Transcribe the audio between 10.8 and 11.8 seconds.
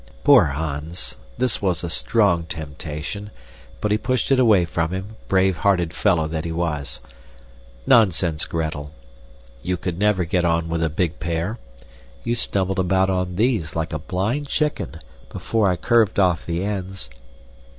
a big pair.